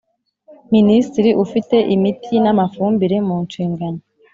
Minisitiri 0.73 1.31
ufite 1.43 1.77
imiti 1.95 2.33
n 2.43 2.45
amafumbire 2.53 3.17
mu 3.27 3.35
nshingano 3.45 3.99